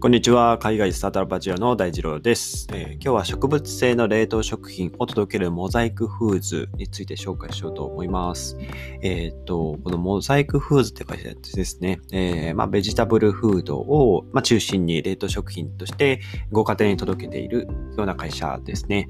[0.00, 0.56] こんにちは。
[0.56, 8.56] 海外スタートアップアジアの大二郎です、えー、今日は植物性の冷凍食品を届けるモザイクフーズについて紹介しようと思います。
[9.02, 19.06] えっ、と、このモザイクフーズって会社ですね、えー、まあ、ベジタブルフードを、まあ、中心に冷凍食品としてご家庭に届けているような会社ですね。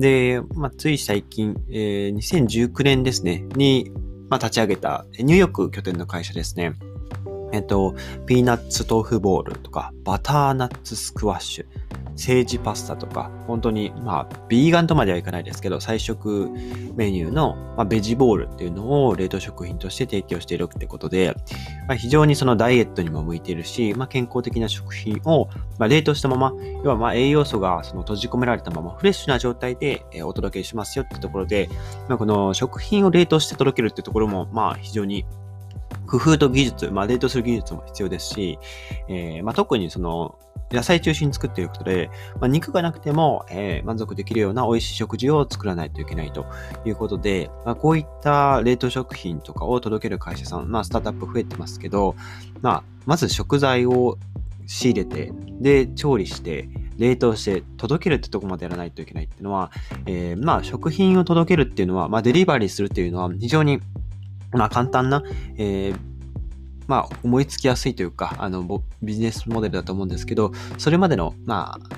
[0.00, 3.92] で、まあ、つい最近、えー、2019年ですね、に、
[4.28, 6.74] ま、立ち上げたニューヨーク拠点の会社ですね。
[7.52, 7.94] えっと、
[8.26, 11.66] ピーナッツ豆腐ボールとか、バターナッツスクワッシュ、
[12.16, 16.48] セージパスタとか、本当に、まあ、ビーガンとまではいかないですけど、菜食
[16.94, 21.34] メニューの、まあ、ベジボールっていうのを冷凍食品として提供しているってことで、
[21.88, 25.48] まあ、非常にそのダイエットにも向いているし、まあ、健康的な食品を、
[25.78, 31.68] まあ、冷凍したまま、要はまあ栄養素がその閉じ込められたままフレッシュな状態でお届けしますよってところで、
[32.08, 35.24] まあ、この食品を冷凍して届けるってところも、まあ、非常に
[36.12, 38.58] 工夫と技術、まあ、冷凍する技術も必要ですし、
[39.08, 40.38] えーまあ、特にその
[40.70, 46.44] 野菜中心に作っていることで、まあ、肉がなくても、えー、満足できるような美味しい食事を作らないといけないと
[46.84, 52.14] いうことで、まあ、こういった冷凍食品とかを届ける会社さん、まあ、スタートアップ増えてますけど、
[52.60, 54.18] まあ、まず食材を
[54.66, 56.68] 仕入れて、で、調理して、
[56.98, 59.72] 冷凍して届けるってとこまでやらないといけないっていうのは、
[60.06, 63.80] えー、まあ食品を届けるっていうのは、まあデリバリーするっていうのは非常に
[64.52, 65.22] まあ簡単な、
[65.56, 65.96] えー、
[66.86, 71.96] まあ思いつきやすいというか、あの、ビジネスモデルだと思うんですけど、それまでの、まあ、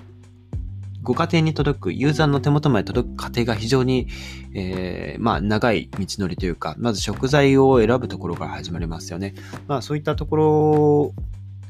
[1.05, 4.09] ご家庭に届く、ユーザーの手元まで届く過程が非常に、
[4.55, 9.35] えー、まあ、長い道のりというか、まず食材を選ぶところから始まりますよね。
[9.67, 11.13] まあ、そういったとこ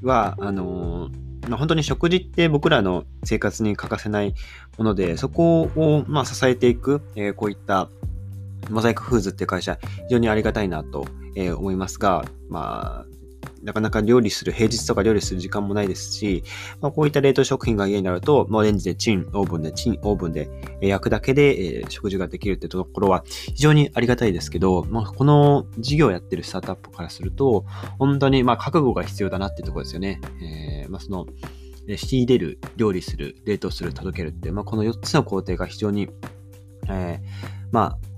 [0.02, 1.10] ろは、あの
[1.48, 4.34] まあ、本当に食事って僕らの生活に欠かせない
[4.78, 7.88] もので、そこを、まあ、支えていく、えー、こういった
[8.70, 13.14] モザイクフーズっていう会社、非常にありがたいなと、え思いますが、まあ、
[13.64, 16.44] なかなか料理する、平日とか料理する時間もないですし、
[16.80, 20.50] まあ、こういった冷凍食品が家になると、もうレンジでチン、オーブンでチン、オーブンで
[20.82, 27.64] 焼くだけで、え食事ができるってところは非常にありがたいですけど、まあ、この事業をやってるスタートアップからすると、
[27.98, 30.20] 本当にまあ覚悟が必要だなってところですよね。
[30.42, 31.26] えー、まあ、その、
[31.96, 36.08] 仕入れる、料理する、冷凍する、届けるって、まあ、この4つの工程が非常に、
[36.88, 38.13] えー、まあ、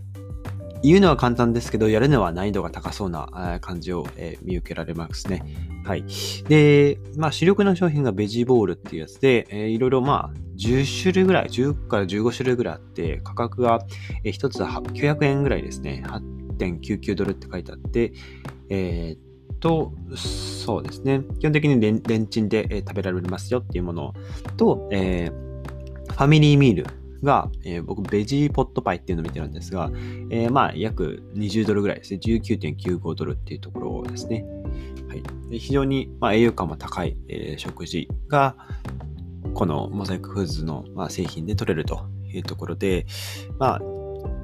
[0.83, 4.07] 言うのは簡単ですけど、やるのは難易度が高そうな感じを、
[4.43, 5.43] 見受けられますね。
[5.85, 6.05] はい。
[6.49, 13.81] で、まあ、主力の商品がベジボールっていうやつで、いろいろまあ、10種類ぐらい、10から15種類ぐらいあって、価格が、
[14.25, 16.03] え、1つ900円ぐらいですね。
[16.59, 18.13] 8.99ドルって書いてあって、
[18.69, 19.27] えー、
[19.61, 21.23] と、そうですね。
[21.39, 24.15] 基本的にレンチンで、え、食べられますよっていうもの
[24.57, 26.87] と、えー、ファミリーミール
[27.23, 29.91] が、えー、僕、ベジーポットパイっていうのを見てるんですが、
[30.31, 32.21] えー、まあ、約20ドルぐらいですね。
[32.23, 34.45] 19.95ドルっていうところですね。
[35.09, 35.23] はい。
[35.51, 38.57] で非常に、まあ、栄養価も高い、えー、食事が、
[39.55, 43.07] このモザイクフーズの、まあ、製品で取れるというところで、
[43.59, 43.81] まあ、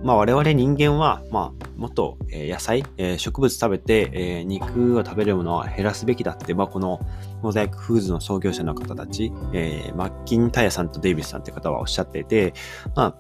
[0.03, 7.01] まあ、我々人間は、まあ、もっと、え野菜、え植物食べて、え肉を食べるものは減らすべきだって、まあ、この
[7.43, 12.55] モザイクフーズの創業者の方たち、えー、マッキンタイヤさんとデイビスさんって方はおっしゃっていて、
[12.97, 13.17] ま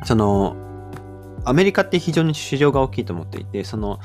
[0.00, 0.56] あ、その、
[1.44, 3.98] アメリカって非常に市場が大きいと思っていて、その、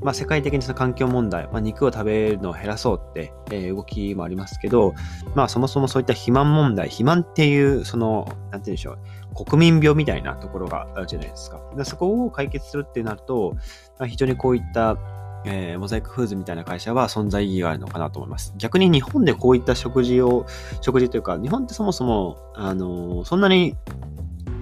[0.00, 4.94] まあ、世界的にその環境問題、まあ、肉を食べるのを減らそうって、えー、動きもありますけど、
[5.34, 8.98] まあ、そもそもそういった肥満問題、肥満っていう、その、なんて言うんでしょう、
[9.44, 11.60] 国民病みたいなところがあるじゃないですか。
[11.76, 13.54] でそこを解決するってなると、
[13.98, 14.96] まあ、非常にこういった、
[15.44, 18.54] えー、モザイクフーズみたいな会社は存在意義があるのかなと思います。
[18.56, 20.46] 逆に日本でこういった食事を、
[20.80, 23.76] 食事というか、日本ってそもそも、あのー、そんなに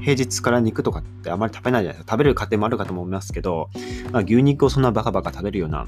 [0.01, 2.13] 平日から肉とかってあまり食べないじゃないですか。
[2.13, 3.71] 食べる家庭もあるかと思いますけど、
[4.13, 5.87] まあ、牛肉をそんなバカバカ食べるような、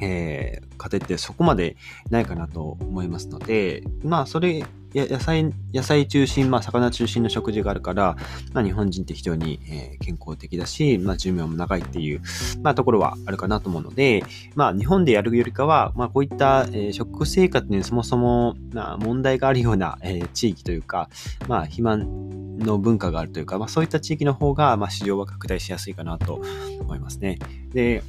[0.00, 1.76] えー、家庭ってそこまで
[2.10, 8.16] ないかなと思いますので、まあ、それ野菜、野菜中心、まあ、魚中心の食事があるから、
[8.52, 12.20] まあ、日本人って非常に、えー、健康的だし、まあ、寿命も長いっていう、
[12.62, 14.22] まあ、ところはあるかなと思うので、
[14.54, 21.08] まあ、日本でやるよりかは、まあ、こういった、えー、食生活にそもそも、まあ、問題があるような、えー、地域というか、
[21.48, 26.42] まあ、肥満の文化があるというか、まあ、そういった地域の方が、まあ、市場は拡大しやすいかなと
[26.80, 27.38] 思いますね。
[27.72, 28.02] で、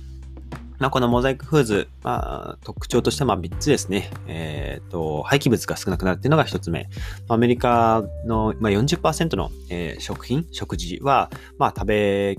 [0.84, 4.12] まあ、このモザイクフーズ、まあ、特徴としては3つですね。
[4.28, 6.90] えっ、ー、と、廃棄物が少なくなるっていうのが1つ目。
[7.30, 12.38] アメリカの、まあ、40%の、えー、食品、食事は、まあ、食べ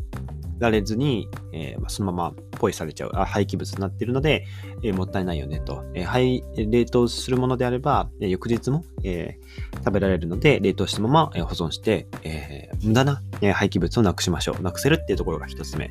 [0.59, 4.47] られずに、えー、そのままポイされちゃう、廃棄物になっているので、
[4.83, 5.85] えー、もったいないよねと。
[5.95, 9.39] えー、冷凍するものであれば、え翌日も、え
[9.79, 14.63] 食べられるので、冷凍したまま、え保存して、え無駄な、え廃棄物をなくしましょう。
[14.63, 15.91] なくせるっていうところが一つ目。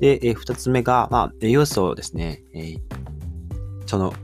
[0.00, 2.42] で、え二つ目が、まあ、栄養素をですね。
[2.54, 2.76] え
[3.86, 4.14] その、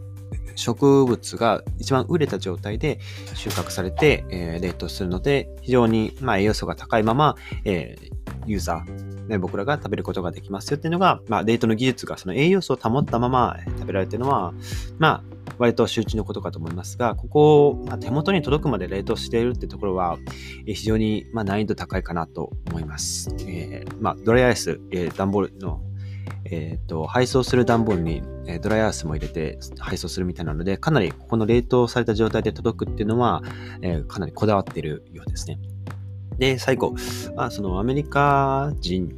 [0.58, 2.98] 植物が一番売れた状態で
[3.34, 8.10] 収穫されて、えー、冷凍するので、非常に、まあ、栄養素が高いまま、えー、
[8.46, 14.52] ユーザー、ね、僕らが食べることができますよっていうのが、まあ、冷凍の技術がその栄養素を保ったまま食べられてるのは、
[14.98, 15.22] まあ、
[15.58, 20.18] 割と周知のことかと思いますが、ここを、まあ、手元に届くまで冷凍しているってところは、
[20.66, 23.34] え、非常に、まあ、難易度高いかなと思います。
[23.40, 25.82] えー、まあ、ドライアイス、えー、段ボールの
[26.50, 33.42] え、ー、と、配送する段ボールに、えドライアイスも入れて配送するみたいなので、かなりここの冷凍された状態で届くっていうのは、
[33.82, 35.58] えー、かなりこだわっているようですね。
[36.38, 36.94] で、最後、
[37.36, 39.12] まあ、そのアメリカ人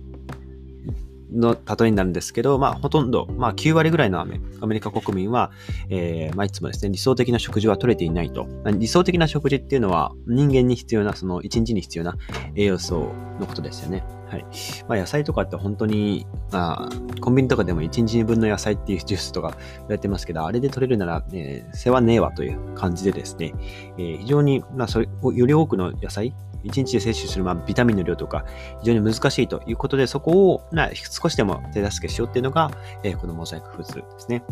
[1.33, 4.41] の例えになるんですけど、まあ、ほとんど、まあ、9割ぐらいのアメ
[4.75, 5.53] リカ国民は、
[5.89, 8.47] えー、まあ、いつもですね、理想的な食事は取れていないと。
[8.79, 12.17] 理想的な食事っていうのは、人間に必要な、その、1日に必要な
[12.55, 14.05] 栄養素のことですよね。
[14.31, 14.45] はい。
[14.87, 23.53] まあ、野菜とかって本当に、まあ、コンビニとかでも1日分の野菜っていうジュースとか言われてますけど、あれで取れるなら、ね、世話ねえわという感じでですね、
[23.99, 26.33] えー、非常に、まあ、それ、より多くの野菜、
[26.65, 28.45] 1日で摂取する、まあ、ビタミンの量とか
[28.81, 32.71] 非常に難しいということで、そこを、まあ、少しでも手助けしようっていうのが、
[33.03, 34.45] えー、このモザイクフーズですね。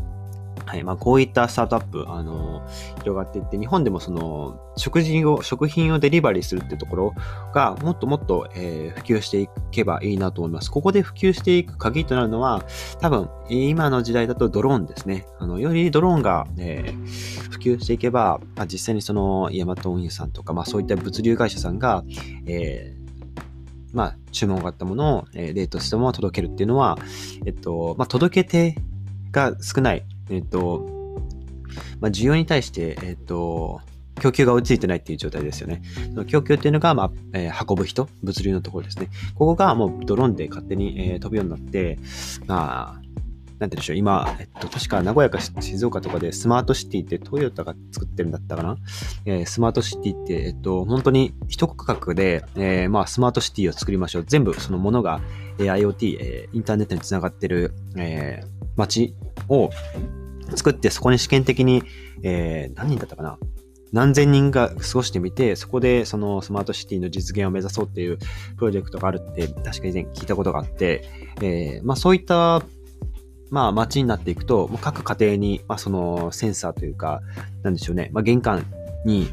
[0.69, 0.85] はい。
[0.85, 2.61] まあ、こういったスタートアップ、あの、
[2.99, 7.15] 広がっていって、日本でもその、食事を、食品をデリバリーするっていうところ
[7.55, 10.71] が、もっともっと、えー、普及していけばいいなと思います。
[10.71, 12.67] ここで普及していく鍵となるのは、
[13.01, 15.25] 多分、今の時代だとドローンですね。
[15.39, 22.05] あの、よりドローンが、えー、普及していけば、まあ、実際にその、ヤマト運輸さんとか、まあ、そういった物流会社さんが、
[22.47, 22.99] えー
[23.95, 26.99] まあ、注文があったものを、えー、冷凍したも届けるっていうのは、
[27.47, 28.77] えっと、まあ、届け手
[29.31, 30.87] が少ないえっ、と、
[32.01, 33.81] まあ、需要に対して、えっ、と、
[34.19, 35.83] 供給が追いついてないっていう状態ですよね。
[36.11, 39.09] その供給っていうのが、まあ、えー、運ぶ人、物流のところですね。
[39.35, 41.99] ここがもうドローンで勝手に、えー、飛ぶようになって、
[42.47, 43.08] まあ、
[43.59, 48.77] なんて言うんでしょう、今、えっと、確か名古屋か静岡とかでスマートシティってトヨタが作ってるんだったかな、
[49.25, 54.25] えー、スマートシティって、えっと、本当に一区画で、えー、まあ、スマートシティを作りましょう。
[54.27, 55.21] 全部そのものが、
[55.59, 58.47] えー、IoT、えー、インターネットにつながってる、えー、
[58.77, 59.15] 街
[59.49, 59.71] を
[60.55, 61.83] 作ってそこに試験的に、
[62.23, 63.39] えー、何人だったかな？
[63.91, 68.19] 何千人が過ごしてみて、そこでそのスマートシティの実現を目指そうっていう
[68.59, 71.05] プロジェクトがあるって、確か以前聞いたことがあって、
[71.41, 72.63] えー、まあそういった、
[73.51, 77.21] まあ街になっていくと、各家庭に、まあそのセンサーというか、
[77.63, 78.65] なんでしょうね、まあ玄関
[79.05, 79.29] に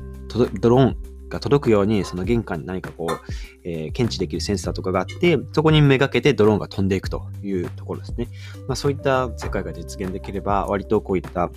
[0.59, 0.97] ドローン
[1.29, 3.31] が届くように、その玄関に何かこう、
[3.63, 8.27] えー、検知できるセンサーとかがあって、そこにめがけてドローンが飛んでいくというところですね。
[8.67, 11.49] まあ、そういった世界が実現できれば、割とこういった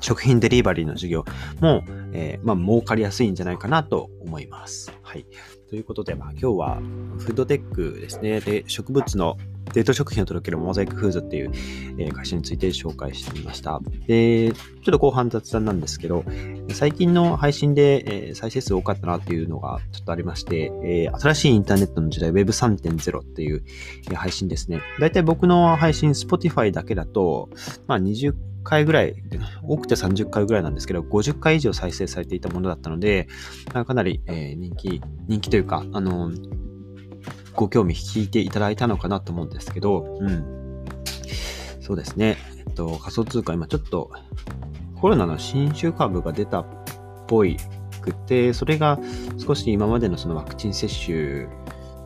[0.00, 1.24] 食品デリバリーの事業
[1.60, 4.92] も、えー、まあ、儲かりやすいんじゃないかなと思います。
[5.02, 5.26] はい。
[5.68, 6.76] ということで、まあ、今日は
[7.18, 8.40] フードテックですね。
[8.40, 9.36] で、植物の
[9.74, 11.52] 冷凍食品を届けるモザイクフーズっていう、
[11.98, 13.80] え、会社について紹介してみました。
[14.06, 16.24] で、ちょっと後半雑談なんですけど、
[16.70, 23.62] 最近の配信で、え、再生数多かったなっていうのがちょっとありまして、え、新しいインターネットの時代 Web3.0 っていう、
[24.10, 24.80] え、配信ですね。
[24.98, 27.50] だいたい僕の配信 Spotify だけだと、
[27.86, 28.34] まあ20
[28.68, 29.14] 回ぐらい、
[29.62, 33.26] 多くて30回ぐらいなんですけど、50回以上再生されていたものだったので、
[33.72, 36.30] かなり、えー、人気、人気というか、あの
[37.54, 40.84] ご興味引いていただいたのかなと思うんですけど、うん。
[41.80, 42.36] そうですね。
[42.58, 44.10] えっと、仮想通貨、今ちょっと
[45.00, 46.66] コロナの新種株が出たっ
[47.26, 47.56] ぽい
[48.02, 48.98] くて、それが
[49.38, 51.48] 少し今までのそのワクチン接種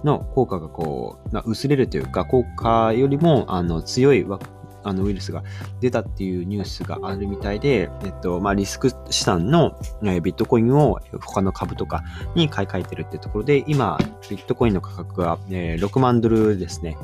[0.05, 4.49] の効果がこう、薄れるというか、効果よりもあの強いワク
[4.85, 5.43] あのウイルスが
[5.81, 12.03] 出たっていうニュースがあるみたいで、えっと、まあ、リスク資産の、ビットコインを他の株とか
[12.35, 13.99] に買い替えてるってところで、今、
[14.29, 16.97] ビットコインの価格が、えー、6万ドルですね。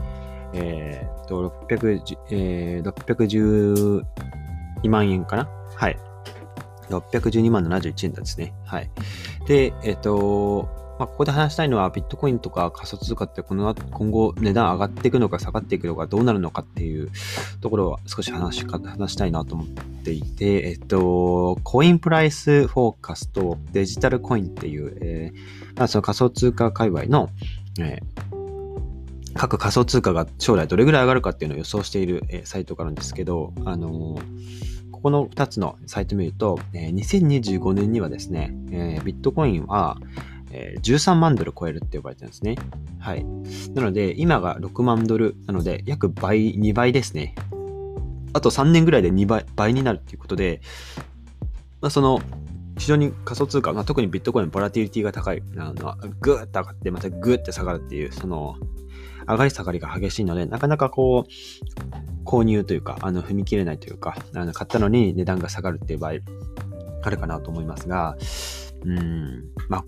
[0.55, 5.49] えー、っと、610、えー、612万円かな？
[5.75, 5.99] はい。
[6.89, 8.55] 612万71円ですね。
[8.65, 8.91] はい。
[9.47, 10.69] で、えっと、
[10.99, 17.11] まあ、ここで話したいのは、ビットコインとか仮想通貨ってこの今後値段上がっていくのか下がっていくのかどうなるのかっていう
[17.61, 27.31] ところは少し話し話したいなと思っていて、えっと、コインプライスフォーカスとデジタルコインっていう、えー、まあ、その仮想通貨界隈の、
[27.79, 34.19] えー、各仮想通貨が将来どれぐらい上がるかっていうのを予想している、サイトがあるんですけど、あの
[34.91, 38.53] ここの2つのサイトを見ると、え、2025年にはですね、
[39.05, 39.97] ビットコインは、
[40.51, 42.57] え、13万ドル超えるって呼ばれてるんですね。
[42.99, 43.25] はい。
[43.75, 47.35] なので、今が6万ドルなので、約倍、2倍ですね。
[48.33, 50.61] あと3年ぐらいで2倍、倍になるっていうことで、
[51.81, 52.21] まあ、その、
[52.79, 58.57] 非常に仮想通貨、まあ、特にビットコインのボラティリティが高い、あのぐーっと上がって、またぐーって下がるっていう、その、
[59.27, 66.13] 上がり下がりが激しいので、なかなかこう、購入というか、あの、踏み切れないというか、あの、買ったのに値段が下がるっていう場合、
[67.03, 68.17] あるかなと思いますが、
[68.85, 69.85] うん、まあ、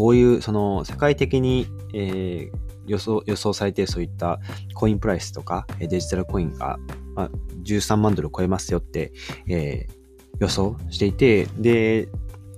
[0.00, 2.52] こういう、その、世界的に、えー、
[2.86, 4.40] 予想、予想されてそういった
[4.72, 6.78] コインプライスとか、デジタルコインが、
[7.14, 7.30] まあ、
[7.64, 9.12] 13万ドル超えますよって、
[9.46, 9.92] えー、
[10.38, 12.08] 予想していて、で、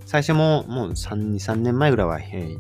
[0.07, 2.57] 最初ももう3、2、3年前ぐらいは、え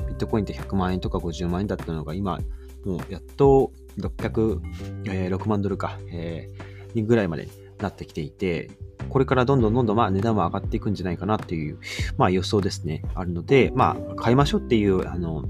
[0.00, 2.40] ー、ビットコインって100万円とか50万円だったのが、今、
[2.84, 4.60] もうやっと600、
[5.04, 7.48] えー、6万ドルか、えー、ぐらいまで
[7.78, 8.72] なってきていて、
[9.10, 11.78] これからどんどんどんどんまあ値段も上がっていくんじゃないかなっていう、
[12.16, 15.44] まあ予想ですね、あるので、まあ買いましょうっていう、あの、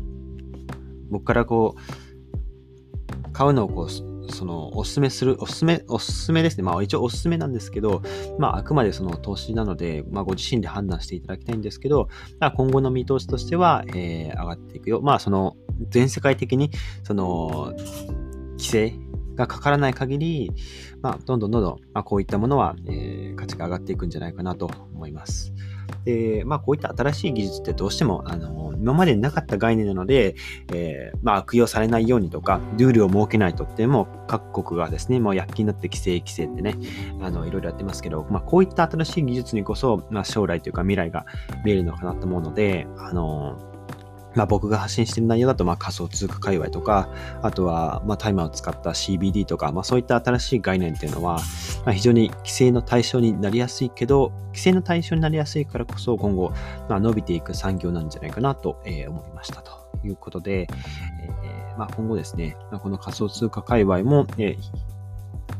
[1.11, 6.63] 僕からこう、買うのをこう、その、おすすめする、おすすめ、おすすめですね。
[6.63, 8.03] まあ一応おすすめなんですけど、
[8.39, 15.01] まああくまでその投資なので、まあご自身で判断していただきたいんですけど、まあ今後の見通しとしては、えー、上がっていくよ。
[15.03, 15.57] まあその、
[15.91, 16.71] 全世界的に、
[17.03, 17.75] その、
[18.59, 18.95] 規制
[19.41, 20.53] がかからない限り、
[21.03, 25.53] まあどんどんどんどん、まあこういったものは、えー、価値が上がっていくんじゃないかなと思います。
[26.05, 30.35] で、まあ、こういった新しい技術ってどうしても、あの、今までなかった概念なので、
[30.73, 36.77] えー、まあ、悪用されないようにとか、ルールを設けないとっても、各国がですね、もう躍起になって規制、規制ってね、
[37.21, 41.27] あの、いろいろやってますけど、まあ、こういった新しい技術にこそ、まあ、将来というか未来が
[41.65, 43.59] 見えるのかなと思うので、あの、
[44.35, 47.09] まあ、僕が発信している内容だと、まあ、仮想通貨界隈とか、
[47.43, 51.41] あとは、まあ、タイマーを使った CBD とか、まあ、そういった新しい概念っていうのは、
[51.85, 56.53] まあ、非常に規制の対象になりやすいけど、規制の対象になりやすいからこそ、今後、
[56.89, 59.81] まあ、伸びていく産業なんじゃないかなと、えー、思いましたと。
[60.05, 64.90] いうことで、えーまあ、今後ですね、まあ、この仮想通貨界隈も、えー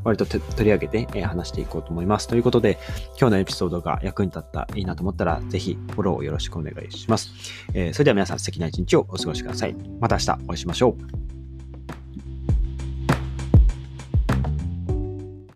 [0.05, 2.29] 割と取り上げて、え話していこうと思います。
[2.29, 2.79] ということで、
[3.19, 7.31] 今日のエピソードが役に立った、いいなと思ったら、ぜひフォローをよろしくお願いします。
[7.75, 9.77] え、それでは皆さん素敵な一日をお過ごしください。
[10.01, 11.30] また明日お会いしましょう。